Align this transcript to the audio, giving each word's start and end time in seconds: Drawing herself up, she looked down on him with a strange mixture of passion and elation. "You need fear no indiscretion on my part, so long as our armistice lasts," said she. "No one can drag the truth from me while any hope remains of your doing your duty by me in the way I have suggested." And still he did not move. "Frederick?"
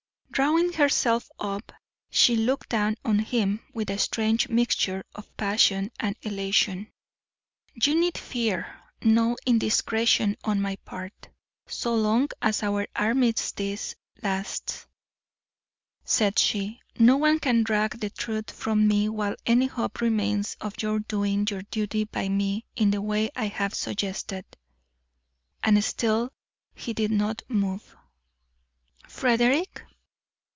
Drawing 0.33 0.73
herself 0.73 1.29
up, 1.39 1.71
she 2.09 2.35
looked 2.35 2.69
down 2.69 2.95
on 3.05 3.19
him 3.19 3.61
with 3.73 3.91
a 3.91 3.97
strange 3.99 4.47
mixture 4.49 5.03
of 5.13 5.29
passion 5.37 5.91
and 5.99 6.15
elation. 6.23 6.89
"You 7.75 7.93
need 7.99 8.17
fear 8.17 8.79
no 9.03 9.37
indiscretion 9.45 10.37
on 10.43 10.59
my 10.61 10.77
part, 10.77 11.27
so 11.67 11.93
long 11.93 12.29
as 12.41 12.63
our 12.63 12.87
armistice 12.95 13.93
lasts," 14.23 14.87
said 16.05 16.39
she. 16.39 16.79
"No 16.97 17.17
one 17.17 17.37
can 17.37 17.61
drag 17.61 17.99
the 17.99 18.09
truth 18.09 18.49
from 18.49 18.87
me 18.87 19.09
while 19.09 19.35
any 19.45 19.67
hope 19.67 19.99
remains 20.01 20.55
of 20.61 20.81
your 20.81 20.99
doing 21.01 21.45
your 21.51 21.63
duty 21.63 22.05
by 22.05 22.29
me 22.29 22.65
in 22.75 22.89
the 22.89 23.01
way 23.01 23.29
I 23.35 23.45
have 23.47 23.75
suggested." 23.75 24.45
And 25.61 25.83
still 25.83 26.31
he 26.73 26.93
did 26.93 27.11
not 27.11 27.43
move. 27.49 27.95
"Frederick?" 29.07 29.83